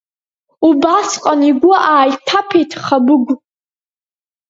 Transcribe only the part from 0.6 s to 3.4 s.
Убасҟан игәы ааиҭаԥеит Хабыгә.